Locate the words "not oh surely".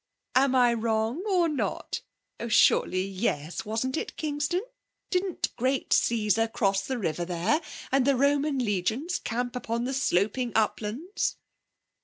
1.47-3.03